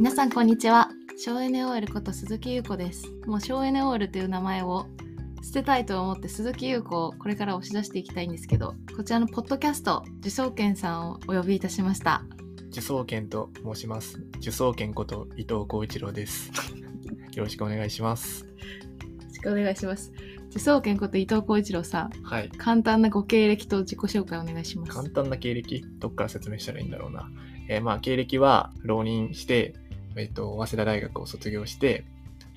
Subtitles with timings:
[0.00, 4.86] 皆さんこんにちは省エネオイルこと鈴木優子ですもう省エネオイルという名前を
[5.42, 12.22] 捨てたいと思って鈴木優子をこれから押し出していきたいんですけどこちらのポッドキャスト受送券さんをお呼びいたしました
[12.70, 14.22] 受送券と申します。
[14.38, 16.50] 受送券こと伊藤浩一郎です。
[17.36, 18.44] よろしくお願いします。
[18.44, 18.48] よ
[19.26, 20.12] ろしくお願いします
[20.50, 22.48] 受送券こと伊藤浩一郎さんはい。
[22.48, 27.30] 簡単なご経歴と自己紹介お願いします簡単な経歴、どっから説明したらいいんだろうな。
[27.68, 29.74] えーまあ、経歴は浪人して、
[30.16, 32.04] えっ、と、早稲田大学を卒業して、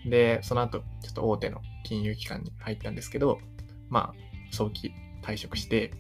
[0.05, 3.39] で、その後、ちょっと大手の金融機関に入ったんですけど、
[3.89, 4.13] まあ、
[4.51, 5.91] 早期退職して、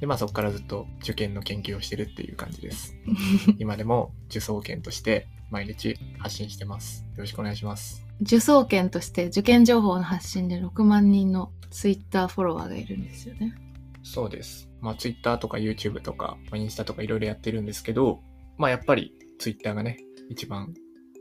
[0.00, 2.96] で、まあ、そこからずっと受験の研究をしてるっていう感じです。
[3.58, 7.04] 今でも受送券として毎日発信してます。
[7.12, 8.04] よろしくお願いします。
[8.20, 13.54] 受送券として受験情報の発信で6万人のツイッターフォロワーがいるんですよね
[14.02, 14.68] そうです。
[14.80, 18.20] まあ、Twitter とか YouTube とか、まあ、インスタとかいろいろやってるんですけど、
[18.58, 19.98] まあ、やっぱり Twitter がね、
[20.28, 20.74] 一番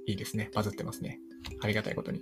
[0.05, 0.49] いいですね。
[0.53, 1.19] バズってますね。
[1.61, 2.21] ありがたいことに。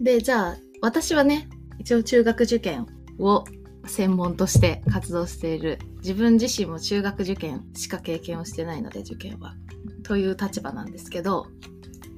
[0.00, 2.86] でじゃあ私はね一応中学受験
[3.18, 3.44] を
[3.86, 9.54] 専門として活動している自分自身も中学受験しか経験をしてないので受験は
[10.02, 11.46] という立場なんですけど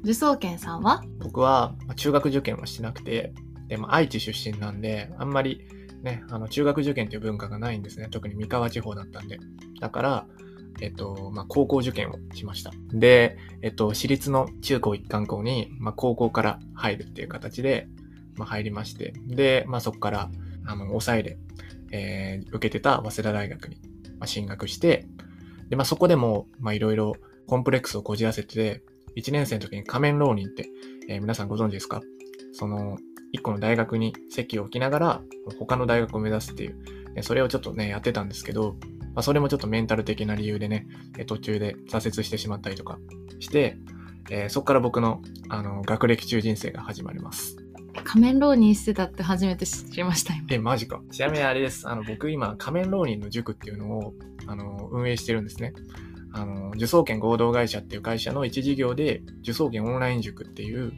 [0.02, 1.02] 受送券さんは？
[1.18, 3.32] 僕は、まあ中学受験はしてなくて、
[3.68, 5.66] で、まあ、愛知出身なんで、あんまり
[6.02, 8.08] ね、あの、中学受験という文化がないんですね。
[8.10, 9.38] 特に三河地方だったんで。
[9.80, 10.26] だから、
[10.80, 12.72] えっと、まあ、高校受験をしました。
[12.92, 17.89] で、えっと、私立の中高一貫校に、まあ、高校から入るっていう形で、
[18.36, 20.30] まあ、入りまして、で、まあ、そこから、
[20.67, 21.39] あの、抑えで、
[21.92, 23.77] えー受けてた早稲田大学に、
[24.19, 25.06] まあ、進学して、
[25.69, 27.14] で、まあ、そこでも、ま、いろいろ
[27.47, 28.83] コンプレックスをこじらせてて、
[29.17, 30.69] 1年生の時に仮面浪人って、
[31.08, 32.02] えー皆さんご存知ですか？
[32.52, 32.98] その、
[33.33, 35.22] 一個の大学に席を置きながら、
[35.58, 38.77] 他の大学を目指すっていう、それをちょっとね、やってたんですけど、
[39.14, 40.86] まあ、それもちょっとメンタル的な理由でね、
[41.18, 42.98] えー途中で挫折してしまったりとか
[43.40, 43.76] して、
[44.30, 47.56] えーそこから僕の、あの、学歴中人生が始まります。
[48.02, 51.00] 仮面浪人してたって初めて知りました今え、マジか。
[51.12, 51.89] ちなみにあれです。
[51.89, 54.14] あの、僕今、仮面浪人の塾っていうのを、
[54.46, 55.72] あの、運営してるんですね。
[56.33, 60.92] あの、受送券合同会社っていう会社の一事業で、受送券オンライン塾っていう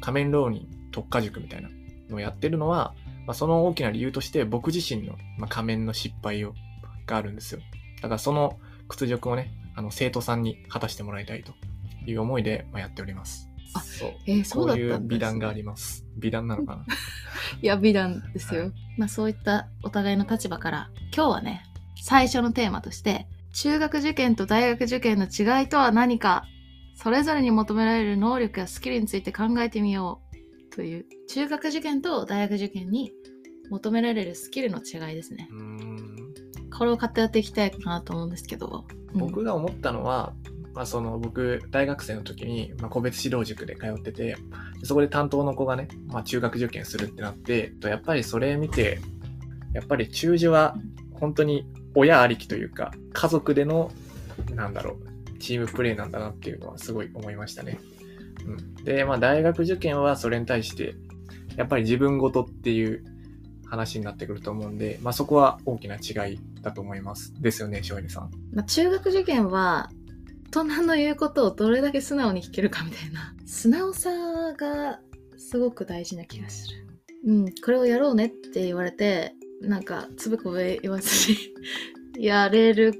[0.00, 1.68] 仮面浪人特化塾みたいな
[2.08, 2.94] のをやってるのは、
[3.26, 6.54] まあ、その大きな理由として僕自身の、まあ、仮面の失敗を、
[7.06, 7.60] があるんですよ。
[7.96, 8.58] だからその
[8.88, 11.52] 屈辱をね、あの、生徒さんに果たしてもらいたいと
[12.06, 13.48] いう思いで、まあ、やっております。
[13.74, 14.14] あそう。
[14.26, 16.06] えーそうだったんですねこういう美談があります。
[16.16, 16.86] 美談なのかな
[17.62, 21.62] いや美談ですよ、はいまあそういったお互いの立場から今日はね
[22.02, 26.46] 最初のテーマとして中学受験と大学受験の違いとは何か
[26.94, 30.22] それぞれに求められる能力やスキルについて考えてみよ
[30.72, 33.12] うという中学受験と大学受験に
[33.70, 36.05] 求められるスキルの違いですねうーん。
[36.76, 39.20] これを買っていきたいかなと思うんですけど、うん。
[39.20, 40.34] 僕が思ったのは、
[40.74, 44.36] まあ、その僕大学生の時に、ま、個別指導塾で通ってて
[44.82, 49.00] そこで担当の子がね、まあ、中学受験するってなってとやっぱりそれ見て
[49.72, 50.76] やっぱり中受は
[51.14, 53.90] 本当に親ありきというか家族での
[54.54, 57.78] なんだろうチームプレーなんだなっていうのはすごい思いましたね。
[58.46, 60.94] うん、で、まあ、大学受験はそれに対して
[61.56, 63.02] やっぱり自分ごとっていう
[63.66, 67.32] 話になってくると思うんで、まあ、そこは大きな違いだと思います。
[67.40, 68.30] ですよね、翔平さん。
[68.52, 69.90] まあ、中学受験は
[70.50, 74.10] 大人の言うことをどれだけ素直に聞けるかみたいな素直さ
[74.56, 75.00] が
[75.36, 76.86] すごく大事な気がする。
[77.26, 81.38] うん、これをやろうねって言われてなんかつぶこべ言わずに
[82.24, 82.94] やれる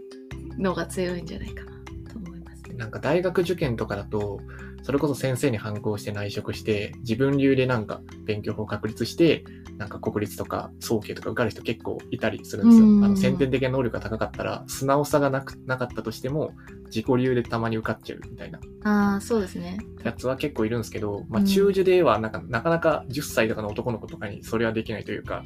[0.58, 1.70] のが強いんじゃないかな
[2.12, 2.62] と思います。
[2.74, 4.40] なんか大学受験とかだと、
[4.86, 9.42] それこそ先生に反抗して内職して、自分流でなんか勉強法を確立して、
[9.78, 12.86] なんか国立とか早慶とか受かる人結構いたりするんですよ。
[12.86, 13.04] うん。
[13.04, 16.52] あの先天的な能力が高かったら、素直さがなくなかったとしても、
[16.84, 18.60] 自己流でたまに受かっちゃうみたいな。
[18.84, 19.78] ああそうですね。
[20.04, 21.46] やつは結構いるんですけど、まあうん。
[21.46, 25.42] 中受ではなんかなかなか10歳とかの男の子とかにそれはできないというか、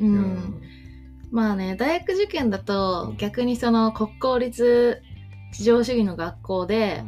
[0.00, 0.60] うん。
[1.30, 3.16] まあね大学受験だとうん。
[3.18, 5.00] 逆にその国公立
[5.52, 7.04] 地上主義の学校で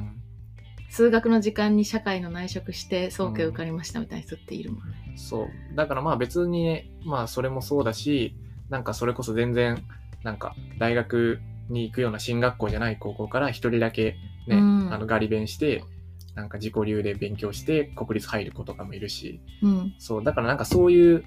[0.93, 4.95] 数学の時間に社会の内職して早慶受かりましたみたいな人っているもんね。
[5.17, 5.49] そう。
[5.75, 8.37] だからまあ別にね、まあそれもそうだし、
[8.69, 9.83] なんかそれこそ全然、
[10.23, 11.41] なんか大学
[11.71, 14.93] に行くような進学校じゃない高校から一人だけね、うん。
[14.93, 15.83] あのガリ勉して、
[16.35, 19.95] なんか自己流で勉強して国立入る子とかもいるし、うん。
[19.99, 21.25] そう、だからなんかそういう、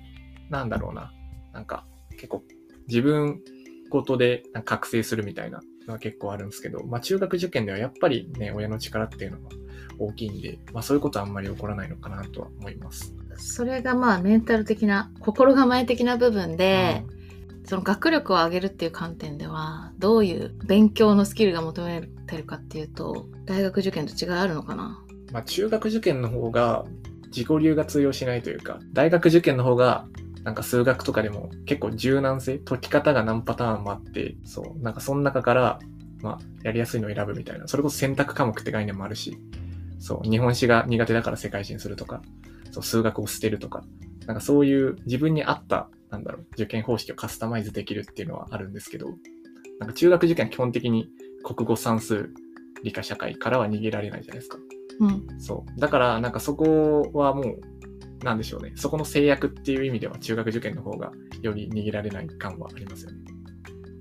[0.51, 1.11] なんだろうな、
[1.53, 2.43] なんか結構
[2.87, 3.41] 自分
[3.89, 9.49] ごとでなんか覚醒するみたいなのは結構あるんですけど、まあ中学受験ではやっぱりね、親の力っていうのが
[9.99, 13.15] 大きいんで、まあそういうことはあんまり起こらないのかなとは思います。
[13.37, 17.03] それがまあメンタル的な心構え的な部分で、
[17.65, 25.03] その学力を上げるっていう観点ではどういう勉強のスキルが求められてるかっていうと大学受験と違いあるのかな？
[25.31, 26.85] まあ、中学受験の方が
[27.27, 30.07] 自己流が通用しないというか、大学受験の方が
[30.45, 35.79] なんか数学とかでも結構柔軟性、解き方が何パターンもあって、そう、なんかその中から、
[36.21, 37.67] まあ、やりやすいのを選ぶみたいな。
[37.67, 39.35] それこそ選択科目って概念もあるし、
[39.99, 42.21] そう、日本史が苦手だから世界史にするとか、
[42.69, 43.83] そう、数学を捨てるとか、
[44.27, 49.07] なんかそういう自分に合った、なんだろう、受験方式をカスタマイズできるっていうのはあるんですけど、
[49.79, 51.09] なんか中学受験は基本的に
[51.43, 52.29] 国語算数、
[52.83, 54.59] 理科社会からは逃げられないじゃないですか。
[54.99, 55.39] うん。
[55.39, 55.79] そう。
[55.79, 57.59] だから、なんかそこはもう、
[58.23, 58.73] なんでしょうね。
[58.75, 63.17] そこの制約っていう意味では中学受験の方がより逃げられない感はありますよね。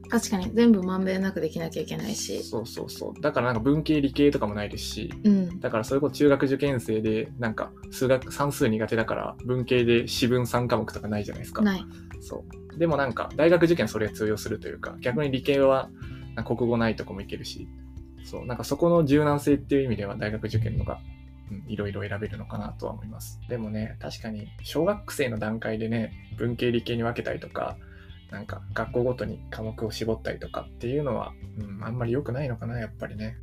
[0.08, 2.42] 確かに全部まんべんなくできなきゃいけないし。
[2.44, 3.20] そうそうそう。
[3.20, 5.60] だからなんか文系理系とかもないですし、うん。
[5.60, 11.62] だからそれこそ中学受験生で、なんか数学、算数苦手だから文系で四分三科目とかないじゃないですか。
[11.62, 11.84] ない。
[12.20, 12.44] そ
[12.76, 12.78] う。
[12.78, 15.90] でもなんか大学受験はそれが通用するというか、逆に理系は
[16.44, 17.68] 国語ないとこもいけるし、
[18.24, 18.46] そう。
[18.46, 21.13] なんかそこの柔軟性っていう意味では大学受験のが、うん、
[21.66, 23.40] いろいろ選べるのかなとは思います。
[23.48, 27.76] でもね、確かに小学生の段階でね、文系理系に分けたりとか、
[28.30, 33.36] なんか学校ごとに科目を絞ったりとかっていうのは、うん、あんまり良くないのかな、やっぱりね。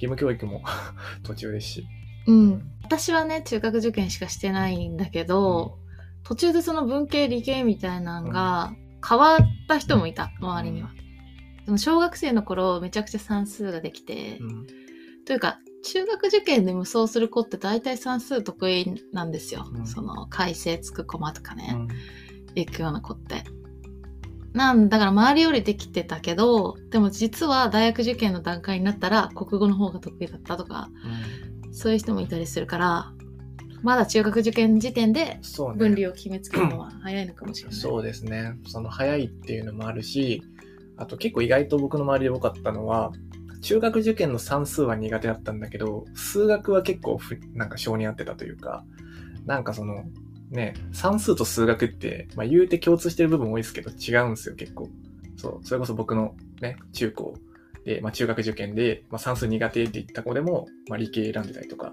[0.00, 0.62] 義務教育も
[1.24, 1.86] 途中ですし。
[2.26, 2.70] うん。
[2.84, 5.78] 私はね、中学受験しかしてないんだけど、
[6.22, 8.74] 途中でその文系理系みたいなのが
[9.06, 10.90] 変わった人もいた、周りには。
[11.64, 14.66] でも小学生の頃めちゃくちゃ算数ができて、うん
[15.28, 19.86] というか中学受験で無双する子って大体算数得意なんですよ、うん。
[19.86, 21.88] その改正つくコマとかね、うん。
[22.54, 23.44] 行くような子って。
[24.52, 30.88] なんだから周りよりできてたけどでも実は大学受験の段階になったら国語の方が得意だったとか
[31.70, 33.12] そういう人もいたりするから
[33.82, 35.38] まだ中学受験時点で。
[35.76, 38.58] 分離を決めつけるのは早いのかもしれない、そうですね。
[38.66, 40.42] その早いっていうのもあるし、
[40.96, 43.12] あと結構意外と僕の周りで多かったのは、
[43.60, 47.18] 中学受験の算数は苦手だったんだけど、数学は結構
[47.54, 48.84] なんか性に合ってたというか、
[49.46, 50.04] なんかその、
[50.50, 54.88] ね、算数と数学って、まあ言うて共通してる部分多いですけど違うんですよ、結構。
[55.36, 57.34] そう、それこそ僕のね、中高
[57.84, 61.92] で、まあ中学受験で、まあ算数苦手って言った子でも、まあ理系選んでたりとか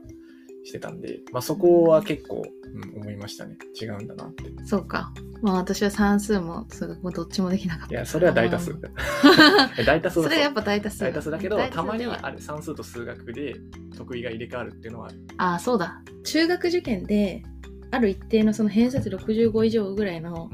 [0.65, 3.57] してたんで、まあそこは結構、うん、思いましたね。
[3.79, 4.43] 違うんだなって。
[4.65, 5.13] そうか。
[5.41, 7.93] まあ私は算数も数学もどっちもできなかった。
[7.93, 8.75] いや、それは大多数。
[9.85, 10.99] 大多数だそれがやっぱ大多数。
[10.99, 13.55] 大多数だけど、たまにではある算数と数学で
[13.95, 15.19] 得意が入れ替わるっていうのはある。
[15.37, 16.01] ああそうだ。
[16.23, 17.43] 中学受験で
[17.91, 20.49] ある一定のその偏差値65以上ぐらいの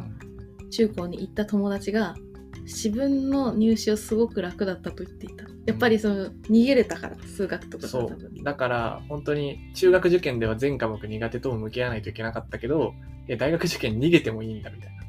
[0.71, 2.15] 中高に行った友達が
[2.63, 8.43] 自分の入試をすごく楽だったと言っていたやっぱりその逃げれたから数学とかがそう。
[8.43, 12.93] だから、本当に中学受験では全科目苦手とも向き合わないといけなかったけど、
[13.37, 15.01] 大学受験逃げてもいいんだみたいな。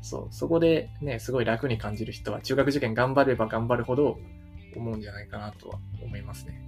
[0.00, 0.26] そう。
[0.30, 4.18] そこでね、すごい楽に感じる人は、中学受験頑張れば頑張るほど
[4.76, 6.62] 思うんじゃないかなとは思いますね。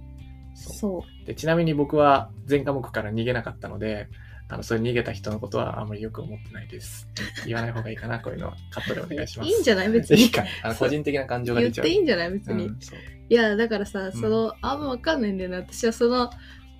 [0.53, 4.07] そうそうでちなみに僕は全科目から逃げなかったので、
[4.49, 7.07] あの、それ逃げた人のことはあんまりよく思ってないです。
[7.47, 8.55] 言わない方がいいかな、こういうのは。
[8.69, 9.47] カットでお願いします。
[9.49, 9.89] いいんじゃない？
[9.91, 10.43] 別にいいか。
[10.63, 11.85] あの個人的な感情が出ちゃう。
[11.87, 12.31] 言っていいんじゃない？
[12.31, 12.99] 別に、うんそう
[13.31, 16.29] いやだからさその、あんま分かんないんだよね私はその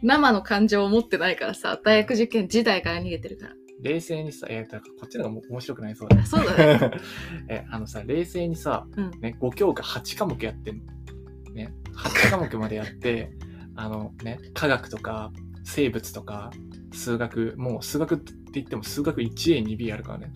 [0.02, 6.92] 生の感情を持ってないからさ大学受験時代から逃げてるから冷静にさ、えー、だからこっちの方が面白くないそうだあそうだね
[7.48, 11.54] え、あのさ、冷静にさ、うんね、5教科8科目やってんの。
[11.54, 13.32] ね、8科目までやって、
[13.76, 15.32] あのね、科学とか
[15.64, 16.52] 生物とか
[16.92, 20.34] 数学、もう数学って言っても数学 1A、2B あるからね。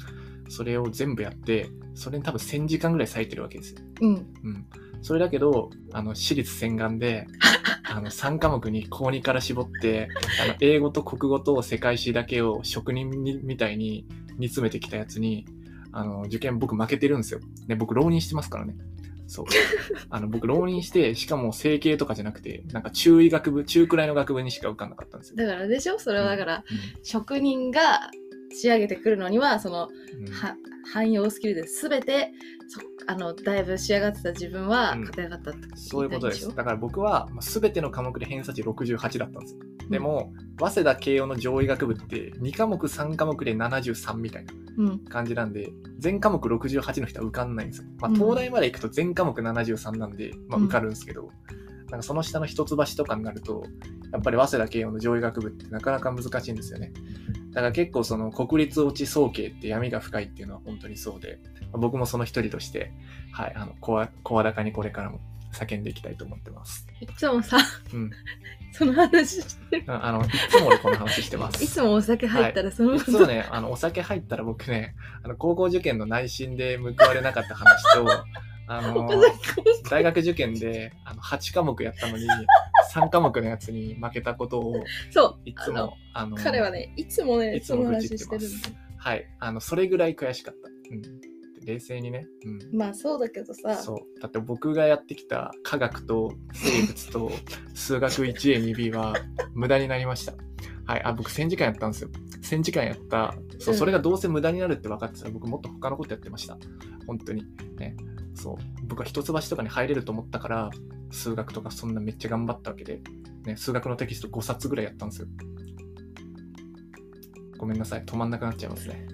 [0.47, 3.79] それを全部やって、それに多分1000時間ぐらい割いてるわけですよ。
[4.01, 4.65] うんうん。
[5.05, 7.27] それだけど、あの、私立洗顔で、
[7.87, 10.09] あの、3科目に高2から絞って、
[10.43, 14.07] あの、英語と国語と世界史だけを職人にみたいに
[14.39, 15.45] 煮詰めてきたやつに、
[15.91, 17.39] あの、受験僕負けてるんですよ。
[17.67, 18.75] で、僕浪人してますからね。
[19.27, 19.45] そう。
[20.09, 25.37] あの、僕浪人して、しかも整形とかじゃなくて、なんか中医学部、中くらいの学部にしか受かんなかったんですよ。
[25.37, 25.99] だからでしょ？
[25.99, 26.63] それはだから、う
[27.03, 28.09] 職人が
[28.61, 30.31] 仕上げてくるのにはそのんうん。
[30.31, 30.55] は
[30.93, 32.31] 汎用スキルで全て
[32.67, 34.99] そあのだいぶ仕上がってた自分はうん。
[35.01, 36.55] 勝てなかったってそういうことです。
[36.55, 39.59] だから僕は、まあ、全ての科目で偏差値68だったんですよ。
[39.89, 45.69] でも、早稲田慶応の上位学部って2科目3科目で73みたいな感じなんで、
[45.99, 47.87] 全科目68の人は受かんないんですよ。
[47.99, 48.15] まあ、うん。
[48.15, 50.65] 東大まで行くと全科目73なんで、まあ、うん。
[50.65, 51.29] 受かるんですけど、
[51.89, 53.63] なんかその下の一橋とかになると、
[54.11, 56.91] やっぱり早稲田慶応の上位学部ってなかなか難しいんですよね。
[57.51, 62.91] だから結構その国立落ち総計って闇が深いっていうのは本当にそうで、まあ僕もその一人として、
[63.31, 65.19] はい、あの、声声高にこれからも
[65.53, 66.85] 叫んでいきたいと思ってます。
[66.99, 67.57] いつもさ
[67.93, 68.11] うん。
[68.73, 71.63] その話してるああの、いつも俺この話してます。
[71.63, 78.05] いつもお酒入ったらそのいつもね、あの、お酒入ったら僕ね、あの、高校受験の内心で報われなかった話と、
[78.67, 79.07] あの
[79.89, 82.27] 大学受験で、あの、8科目やったのに、
[82.93, 85.49] 3科目のやつに負けたことをそう。
[85.49, 88.27] いつもあの彼はねいつもねいつもその愚痴ってます。
[88.29, 89.25] 話してるんだよはい。
[89.39, 91.01] あのそれぐらい悔しかった、うん、
[91.65, 93.75] 冷静にね、うん、まあそうだけどさ。
[93.75, 94.19] そう。
[94.21, 97.31] だって僕がやってきた科学と生物と
[97.73, 99.15] 数学 1A2B は
[99.53, 100.33] 無駄になりました。
[100.85, 101.03] はい。
[101.03, 102.09] あ僕1000時間やったんですよ。
[102.41, 103.35] 1000時間やった。
[103.59, 103.79] そううん。
[103.79, 106.57] それがどうせ無駄になるって分かってたら僕もっと他のことやってました。
[107.05, 107.43] 本当に。
[107.77, 107.95] ね
[108.35, 108.55] そう。
[108.83, 110.69] 僕は一橋とかに入れると思ったから
[111.11, 113.01] 数学とかそんなめっちゃ頑張ったわけで、
[113.45, 115.27] ね、数学のテキスト5冊ぐらいやったんですよ。
[117.57, 118.03] ごめんなさい。
[118.03, 119.07] 止まんなくなっちゃいますね、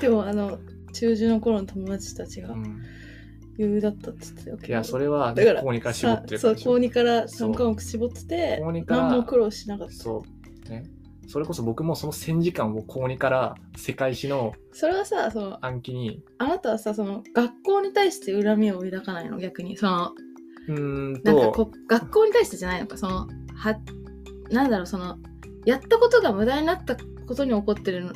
[0.00, 0.58] でもあの
[0.92, 2.64] 中旬の頃の友達たちがうん、
[3.58, 4.58] 余裕だったって言ってたよ。
[4.66, 7.50] いやそれは、ね、だから高2から絞ってるさそう高2からそう。
[7.50, 9.94] 3科目絞ってて何も苦労しなかった。
[9.94, 10.22] そ
[10.66, 10.70] う。
[10.70, 10.84] ね。
[11.28, 19.38] それこそ僕もその1000時間を高2から世界史のそれはさその暗記に、あなたはさその学校に対して恨みを抱かないの？
[19.38, 19.76] 逆に。
[19.76, 20.12] その
[20.68, 22.96] うーんなんかと、こ学校に対してじゃないのか？
[22.96, 23.78] そのは
[24.50, 24.86] なんだろう？
[24.86, 25.18] その
[25.64, 28.14] やったことが無駄になったことに怒ってるのっ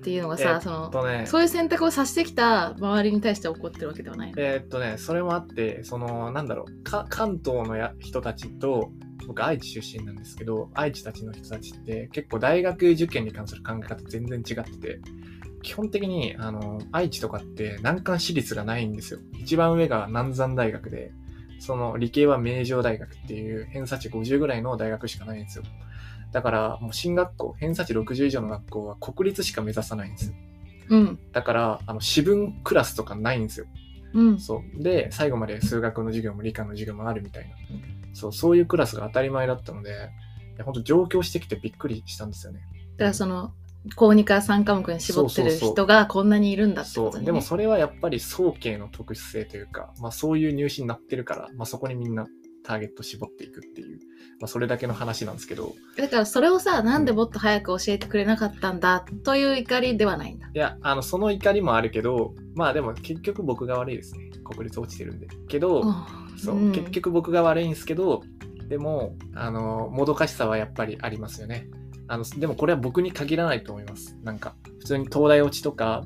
[0.00, 4.40] ていうのがさ、えっそのとね、そういう選択をさせてきた周りに対して怒ってるわけではないの。
[4.40, 8.90] えーっとね、それもあって、その、なんだろう、か関東のや人たちと、
[9.28, 15.00] 僕愛知出身なんですけど、愛知たちの人たちって結構大学受験に関する考え方全然違ってて、
[15.62, 19.20] 基本的に、あの、愛知とかって難関私立がないんですよ。
[19.38, 21.12] 一番上が南山大学で、
[21.60, 25.64] その理系は名城大学っていう偏差値50ぐらいの大学しかないんですよ。
[26.32, 30.34] だからもう進学校、偏差値60以上の学校は国立しか目指さないんですよ。
[30.88, 31.18] うん。
[31.32, 33.66] だから、あの、私分クラスとかないんですよ。
[34.14, 34.40] うん。
[34.40, 34.82] そう。
[34.82, 37.54] で、最後まで数学の授業も理科の授業もあるみたいな。
[38.12, 42.60] そう、そういうクラスが当たり前だったので、いや本当上京してきてびっくりしたんですよね。
[42.96, 43.52] だからその、
[43.94, 46.98] 高2から3科目に絞ってる人がこんなにいるんだって。
[46.98, 47.24] ことね。
[47.24, 52.26] でもそれはやっぱり早慶の特殊性というか、まあそういう入試になってるから、まあそこにみんな
[52.68, 53.98] ターゲット絞っていくっていう、
[54.40, 60.50] まあそれだけの話なんですけど、だからそれをさ、なんでもっと早く教えてくれなかったんだという怒りではないんだ。
[60.52, 64.30] いや、あの、その怒りもあるけど、まあでも結局僕が悪いですね。
[64.44, 65.28] 国立落ちてるんで。
[65.48, 65.82] けど、
[66.36, 68.22] そう、ん結局僕が悪いんですけど、
[68.68, 71.68] でも、あの、もどかしさはやっぱりありますよね。
[72.06, 74.18] あの、でもこれは僕に限らないと思います。
[74.22, 76.04] なんか、普通に東大落ちとか、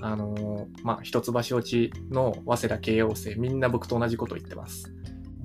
[0.00, 4.92] あの、まあ、一橋落ちの早稲田慶応生、みんな僕と同じことを言ってます。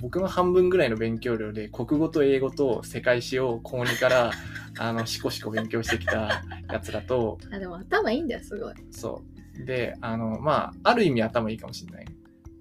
[0.01, 4.31] 僕の半分ぐらいの勉強量で国語と英語と世界史を高2から
[4.79, 8.73] あのシコシコ勉強してきたやつだとあでも頭いいんだよ、すごい。
[8.89, 9.23] そ
[9.59, 12.05] うであのまあある意味頭いいかもしれない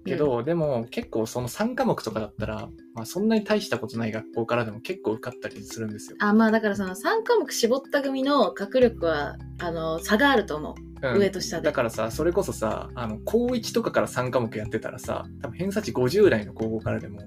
[0.05, 6.17] けど、でも結構その3科目とかだったら、まあ、そんなに大したことない学校からでも結構受かったりするんですよ。
[6.19, 10.90] あまあだからその3科目絞った組の学力はあの差があると思う。
[11.01, 11.17] うん。
[11.17, 11.65] 上と下で。
[11.65, 17.21] だからさそれこそさあの高1とかから3科目やってたらさ多分偏差値50代の高校からでも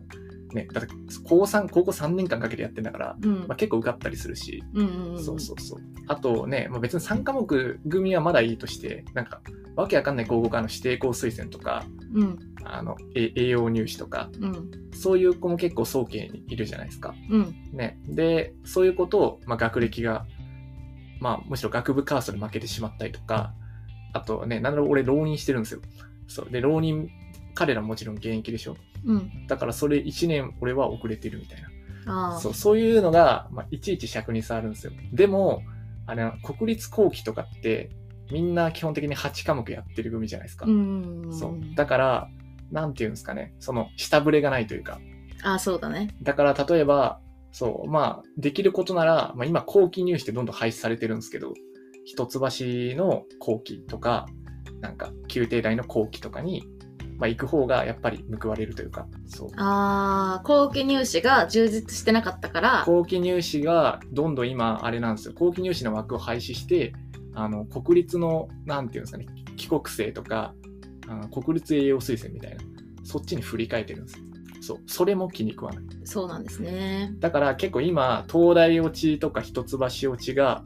[0.55, 3.41] ねだって高3高校3年間かけてやってんだから、うん。
[3.49, 4.63] まあ、結構受かったりするし。
[5.23, 5.81] そうそうそう。
[6.07, 9.41] あとね、まあ、別に3科目組はまだいいとしてなんか
[9.75, 12.39] わけわかんない高校からの指定校推薦とかうん。
[12.65, 14.71] あのえ栄養入試とかうん。
[14.93, 17.15] そういう子も結構早慶にいるじゃないですか。
[17.31, 17.55] うん。
[17.73, 20.25] ね、でそういうことを、まあ、学歴が、
[21.21, 23.55] まあ、むしろ学部カーストで負けてしまったりとか
[24.15, 25.81] あとねなんだろう俺浪人してるんですよ。
[26.27, 26.51] そう。
[26.51, 27.11] で浪人
[27.55, 28.77] 彼らもちろん現役でしょ。
[29.05, 29.47] うん。
[29.47, 31.63] だからそれ1年俺は遅れてるみたい
[32.07, 32.33] な。
[32.33, 32.41] ああ。
[32.41, 34.93] そうそういうのが、まあ、いちいち尺に触るんですよ。
[35.13, 35.63] でも
[36.07, 37.91] あれ国立後期とかって
[38.31, 41.29] みんな基本的に8科目やってる組じゃないですか、うん。
[41.31, 41.75] そう。
[41.75, 42.29] だから
[42.71, 43.55] なんていうんですかね。
[43.61, 45.01] その下振れがないというか。
[45.43, 46.09] ああ、そうだね。
[46.23, 47.21] だから例えば、
[47.53, 51.55] そう、まあ、できることなら、まあ今、後期入試ってどんどん廃止されてるんですけど、
[52.05, 52.41] 一橋
[52.97, 54.27] の後期とか、
[54.81, 56.63] なんか、宮廷大の後期とかに、
[57.19, 59.49] まあ行く方がやっぱり報われるというか、そう。
[59.57, 65.35] ああ、後期入試が充実してなかったから、後期入試がどんどん今、あれなんですよ。
[65.35, 66.93] 後期入試の枠を廃止して、
[67.35, 70.55] あの、国立の、なんていうんですかね、帰国生とか、
[71.07, 72.63] あの国立栄養推薦みたいな、
[73.05, 74.25] そっちに振り替えてるんですよ。
[74.61, 74.79] そう。
[74.87, 75.85] それも気に食わない。
[76.05, 77.13] そうなんですね。
[77.19, 80.65] だから結構今、東大落ちとか一橋落ちが、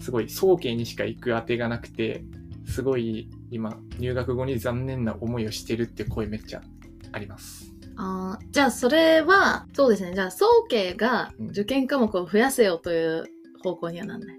[0.00, 2.24] すごい早慶にしか行く当てがなくて、
[2.66, 6.62] すごい今、入学後に残念な思いをしてるって声めっちゃ
[7.12, 7.72] あります。
[7.96, 10.14] あーじゃあそれは、そうですね。
[10.14, 13.24] じゃあ、早慶が受験科目を増やせよという
[13.62, 14.38] 方向にはなんない。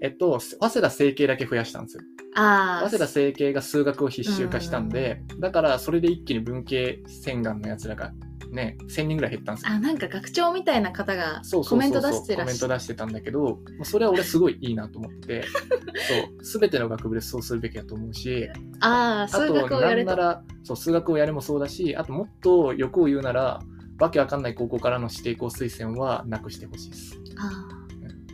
[0.00, 2.02] えっと、早稲田整形だけ増やしたんですよ。
[2.34, 2.88] ああ。
[2.88, 8.12] 早稲田整形が数学を必修化したんで、だからそれで一気に文系洗顔のやつらが
[8.52, 9.72] ね、1000人ぐらい減ったんですよ。
[9.72, 12.68] あ、なんか学長みたいな方がコメント出してらコメンっしゃる。
[12.68, 15.44] ト出してたんだけど、まあそれは俺すごいいいなと思ってて、
[16.36, 18.48] そう、すべての学部でそうするべきだと思うし、
[18.80, 20.12] ああ、数学をやれと。
[20.12, 23.60] あとなんならそう数学をやれもそうだしあともっと欲を言うなら
[23.98, 27.16] わけわかんない高校からの指定校推薦はなくしてほしいです。
[27.36, 27.78] あ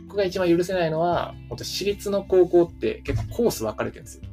[0.07, 4.23] 僕が一番許せないのは、本当私立の高校って結構コース分かれてるんですよ。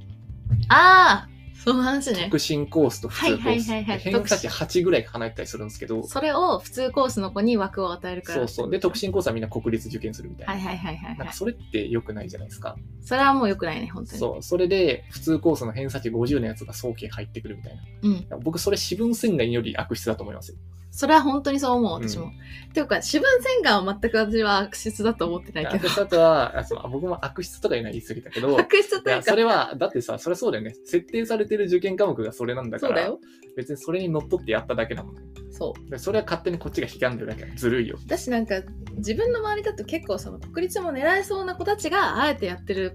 [0.69, 3.47] ああその話ね特進コースと普通コース。
[3.47, 8.71] はいはいはいはい偏差値8ぐらい離れてたりするんですけど、それを普通コースの子に枠を与えるからそうそう。
[8.71, 10.53] で、特進コースはみんな国立受験するみたいな。
[10.55, 12.77] はいはいはいはいはいなんかそれって良くないじゃないですか。
[13.03, 14.43] それはもう良くないね本当にそう。
[14.43, 17.83] それで、普通コースの偏差値50のやつが早期入ってくるみたいな。
[18.03, 18.09] う
[18.39, 20.59] ん僕、それ私分線外より悪質だと思いますよ。
[20.97, 25.89] それは本当にそう思う私も、うっていうか私分洗顔は全く私は悪質だと思ってないけど。
[25.89, 29.23] 悪質だとは、あそう あ僕も悪質とかいうのは言い過ぎたけど、悪質というか。
[29.23, 30.75] それは、だってさ、それはそうだよね。
[30.87, 33.21] 設定されてる受験科目がそれなんだから、そうだよ。
[33.59, 35.21] 別にそれにのっとってやっただけだもんね。
[35.51, 35.91] そう。
[35.91, 37.99] でそれは勝手にこっちが悲観でるだけだずるいよ。
[38.07, 38.63] 私なんか
[38.97, 42.95] 自分の周りだと結構その国立も狙えそうな子たちがあえてやってる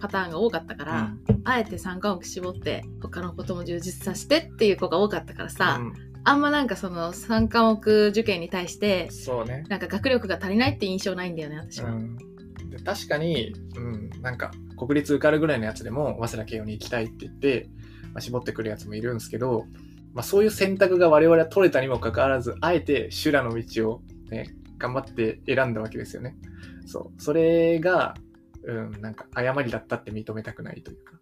[0.00, 9.64] パターンが多かったから、あえて3科目絞って他のことも充実させてっていう子が多かったからさ、うんあんまなんかその3科目受験に対してそうね。
[9.68, 12.16] なんか学力が足りないって印象ないんだよね私は、うん、
[12.70, 17.68] で確かに、うん、なんか国立受かるぐらいのやつでも早稲田慶応に行きたいって言って、
[18.12, 19.64] まあ、絞ってくるやつもいるんですけど、
[20.14, 26.36] まあ、そういう選択が我々は取れたにもかかわらずあえて修羅の道を、ね、頑張って選んだわけですよね。
[26.86, 28.14] そうそれが、
[28.64, 31.12] うん、なんか誤りだったって認めたくないというか。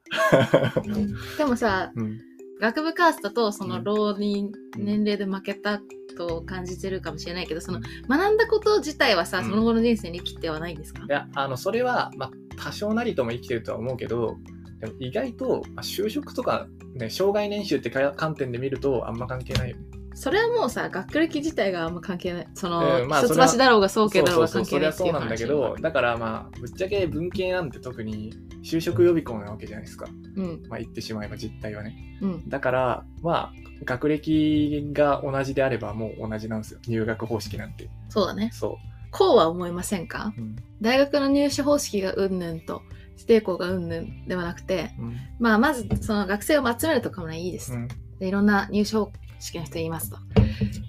[1.38, 2.29] でもさうん
[2.60, 3.84] 学部カーストとそのうん。
[3.84, 5.80] 浪人年齢で負けた
[6.16, 9.44] と感じてるかもしれないけどその学んだこと自体はさ、うん。
[9.44, 11.02] その後の人生に生きてはないんですか？
[11.02, 14.36] いや、あの、それは、まあ、多少なりとも生きてるとは思うけど、
[14.80, 19.82] でも意外と、まあ、就職とか、ね、障害年収ってか観点で見ると、あんま関係ないよね。
[20.20, 30.06] それはもうさ学歴自体があんま関係ないその、うんまあ一橋だろうが早慶だろうが関係ないっていう話れはそうなんだけど、だからまあ、ぶっちゃけ文系なんて特に就職予備校なわけじゃないですか。
[30.36, 31.96] うんまあ、言ってしまえば実態はね。
[32.20, 33.52] うんだから、まあ、
[33.86, 36.80] 学歴が同じであればもう同じなんですよ。
[36.86, 37.88] 入学方式なんて。
[38.10, 38.76] そうだねそ
[39.12, 40.40] こうは思いませんかう。
[40.40, 40.56] うん。
[40.82, 42.82] 大学の入試方式がうんぬんと
[43.14, 45.16] 指定校がうんぬんではなくてうん。
[45.38, 47.88] まあまずその学生を集めるとかもいいです、うん。
[48.18, 48.96] でいろんな入試
[49.40, 50.18] 方式の人言いますと。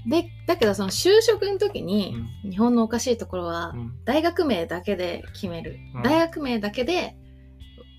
[0.07, 3.93] でだけどその就職の時に、日本のおかしいところは、うん。
[4.03, 6.03] 大学名だけで決める、うん。
[6.03, 7.15] 大学名だけで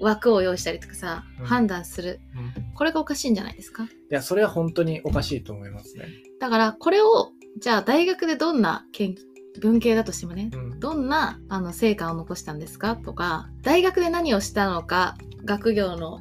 [0.00, 1.46] 枠を用意したりとかさ、うん。
[1.46, 2.20] 判断する。
[2.36, 2.74] うん。
[2.74, 3.84] これがおかしいんじゃないですか？
[3.84, 6.06] いや、それは本当におかしいと思いますね。
[6.38, 9.14] だからこれをじゃあ大学でどんな研
[9.60, 10.80] 文系だとしてもねうん。
[10.80, 12.96] どんなあの成果を残したんですか？
[12.96, 16.20] とか大学で何をしたのか学業の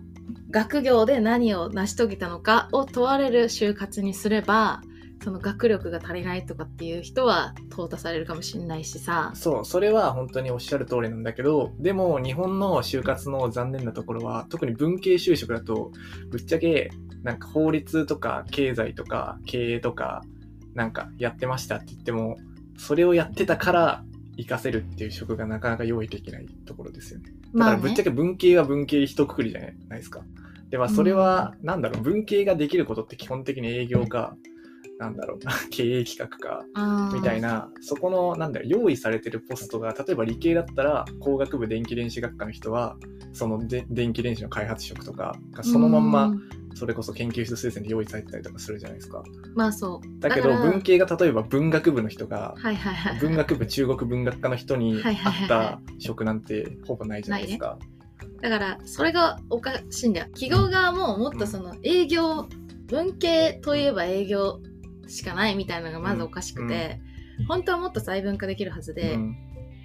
[0.52, 4.82] 学業で何を成し遂げたのかを問われる就活にすれば
[5.24, 9.32] その学力が足りないとかっていう人は淘汰されるかもしれないしさ。
[9.36, 15.92] そう、それは本当におっしゃる通りなんだけど、でも日本の就活の残念なところは、特に文系就職だと、
[16.32, 16.90] ぶっちゃけ、
[17.22, 20.24] なんか法律とか経済とか経営とか、
[20.74, 22.38] なんかやってましたって言っても、
[22.78, 24.04] それをやってたから
[24.38, 27.32] 活かせるっていう職がなかなか用意できないところですよね。
[27.54, 30.24] だからぶっちゃけ文系は文系一括りじゃないですか。
[30.70, 34.36] で、まあそれは、なんだろう、文系ができることって基本的に営業か、
[35.02, 35.40] なんだろう、
[35.72, 36.64] 経営企画か、
[37.14, 42.98] みたいなな、そこの、なんだろう、用意されてるポストが、例えば理系だったら、工学部電気電子学科の人は、
[43.34, 46.34] そので電気電子の開発職とかが、そのまんま、
[46.76, 49.24] それこそ研究室推薦で用意されてたりとかするじゃないですか。
[49.56, 50.20] まあそう。
[50.20, 55.14] だけど、文系が例えば文学部の人が、はいはいはい文学部中国文学科の人に合っ
[55.48, 57.78] た職なんてほぼないじゃないですか。
[58.42, 60.28] だからそれがおかしいんだよ。
[60.34, 62.48] 企業側ももっとその営業
[62.88, 64.60] 文系といえば営業
[65.12, 67.00] しかないみたいなのがまずおかしくて、
[67.47, 69.38] 本当はもっと細分化できるはずで、うん。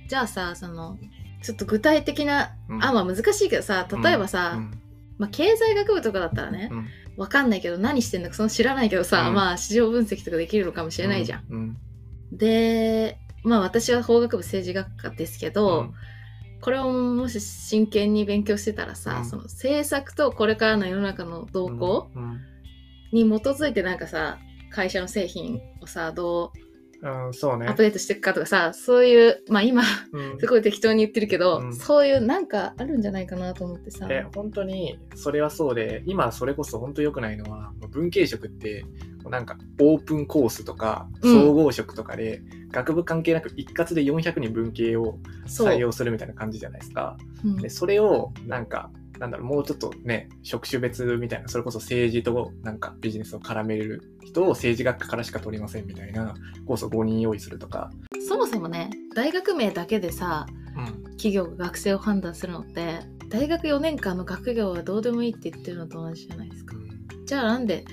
[0.09, 0.99] じゃあさその
[1.43, 2.85] ちょっと具体的な、うん。
[2.85, 4.81] あまあ難しいけどさ例えばさ、うん。
[5.19, 6.89] まあ、経済学部とかだったらね、うん。
[7.17, 9.35] わかんないけど何してんのかその知らないけどさ、うん。
[9.35, 11.45] まあ市場分析とかできるのかもしれないじゃん。
[11.49, 11.77] うん。
[12.33, 15.93] でまあ私は法学部政治学科ですけど、
[16.61, 19.25] これをもし真剣に勉強してたらさ、うん。
[19.25, 22.41] その政策とこれからの世の中の動向うん。
[23.13, 24.39] に基づいてなんかさ
[24.77, 26.53] 会社の製品をさど
[27.03, 27.67] うん、そうね。
[27.67, 27.83] うアップ。
[27.83, 30.39] デートしていくかとかさそういうまあ今うん。
[30.39, 31.75] すごい適当に言ってるけど、うん。
[31.75, 34.07] そういうなんかあるんじゃないかなと思ってさ。
[34.11, 38.85] え本当にそれはそうで今それこそ本当良くないのは文系職って
[39.29, 41.43] なんかオープンコースとかうん。
[41.43, 47.17] 総合職とかで、学部関係なく一括で400人文系をそう採用するみたいな感じじゃないですか。
[47.45, 47.57] うん。
[47.57, 56.35] でそれをなんかなんだろうもうちょっとね職種別みたいなそれこそ政治となんかビジネスを絡める人を政治学科からしか取りませんみたいな
[56.67, 57.91] コースを5人用意するとか。
[58.29, 66.75] そもそもね大学名だけでさうん企業が学生を判断するのって大学4年間の学業はどうでもいいって言ってるのと同じじゃないですか
[67.25, 67.85] じゃあなんで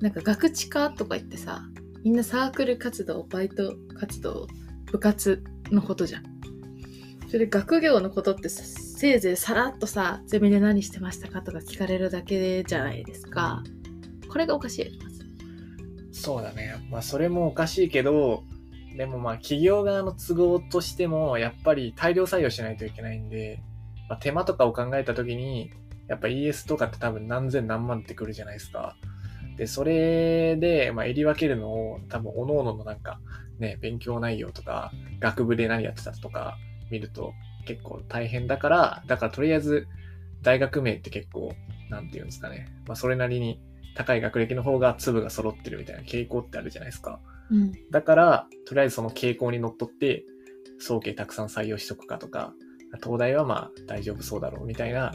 [0.00, 1.62] なんか学知化とか言ってさ
[2.02, 4.46] みんなサークル活動、バイト活動、
[4.90, 6.22] 部活のことじゃん。
[7.26, 8.64] それで学業のことってさ
[9.00, 13.62] せいぜいさらっとさ、ゼミで何してましたかとか聞かれるだけじゃないですか。
[14.28, 14.98] これがおかしい。
[16.12, 16.86] そうだね。
[16.90, 18.44] まあそれもおかしいけど、
[18.98, 23.62] でもまあ企業側の都合としても、やっぱり大量採用しないといけないんで、
[24.10, 25.70] まあ、手間とかを考えたときに、
[26.06, 28.96] やっぱ ES とかって多分何千何万ってくるじゃないですか。
[29.56, 33.18] で、それで、まあ、襟分けるのを多分、各々のなんか、
[33.60, 36.58] ね、勉強内容とか、学部で何やってたとか
[36.90, 37.32] 見ると
[37.64, 39.88] 結構大変だから、だからとりあえず、
[40.42, 41.54] 大学名って結構、
[41.90, 42.68] なんていうんですかね。
[42.86, 43.60] まあ、それなりに
[43.94, 47.20] 高い学歴の方が粒が揃ってるみたいな傾向ってあるじゃないですか。
[47.50, 47.72] うん。
[47.90, 50.24] だから、とりあえずその傾向にのっとって、
[50.78, 52.54] 早慶たくさん採用しとくかとか、
[53.02, 55.12] 東大はまあ大丈夫そうだろうみたいな、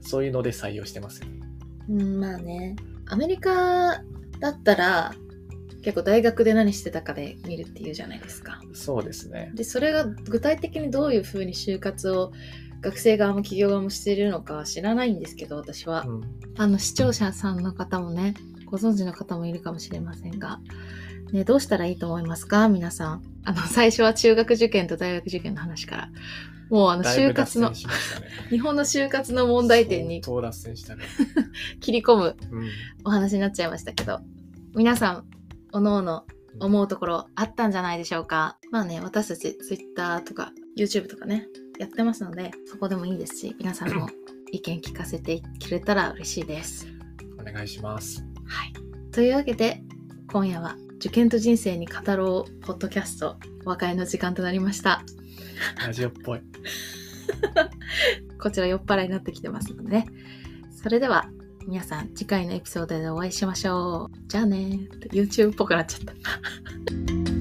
[0.00, 1.28] そういうので採用してますよ。
[1.88, 2.76] うん、まあね。
[3.06, 4.02] アメリカ
[4.40, 5.14] だったら、
[5.84, 8.58] 結構大学で何してたかで見るっていうじゃないですか。
[8.72, 9.52] そうですね。
[9.54, 12.32] で、それが具体的にどういうふうに就活を
[12.80, 16.04] 学生側も企業側もしているのかは知らないんですけど、私は。
[16.06, 16.22] うん。
[16.56, 20.58] あの、視聴者さんの方もね、ご存知の方もいるかもしれませんが、
[21.32, 22.68] ね、どうしたらいいと思いますか？
[22.70, 23.22] 皆さん。
[23.44, 26.08] あの、最初は中学受験と大学受験の話から、
[26.70, 27.76] もうあの、就活のね。
[28.48, 30.22] 日本の就活の問題点に
[30.96, 31.02] ね。
[31.80, 32.68] 切り込むうん。
[33.04, 34.20] お話になっちゃいましたけど、
[34.74, 35.24] 皆さん、
[35.74, 36.24] おのおの
[36.60, 38.58] 思うところあったんじゃないでしょうか。
[38.70, 41.48] まあね、私たち Twitter とか YouTube とかね、
[41.80, 44.08] やってますので、そこでもいいですし、皆さんも
[44.52, 46.86] 意見聞かせてくれたら嬉しいです。
[47.40, 48.24] お願いします。
[48.46, 48.72] はい。
[49.10, 49.82] というわけで、
[50.30, 55.02] 今夜は受験と人生に語ろうポッドキャスト、お別れの時間となりました。
[55.84, 56.40] ラジオっぽい。
[58.40, 60.06] こちら酔っ払いになってきてますのでね。
[60.70, 61.28] それでは、
[61.66, 64.16] 皆さん次回のエピソードでお会いしましょう。
[64.28, 65.10] じゃあねー。
[65.10, 67.33] YouTube っぽくなっちゃった。